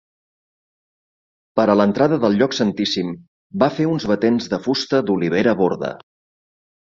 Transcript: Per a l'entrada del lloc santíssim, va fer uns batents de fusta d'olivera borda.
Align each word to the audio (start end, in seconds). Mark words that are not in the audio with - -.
Per 1.59 1.65
a 1.73 1.73
l'entrada 1.81 2.17
del 2.23 2.37
lloc 2.39 2.55
santíssim, 2.59 3.11
va 3.63 3.69
fer 3.75 3.87
uns 3.91 4.09
batents 4.13 4.49
de 4.55 4.61
fusta 4.63 5.03
d'olivera 5.11 5.53
borda. 5.63 5.93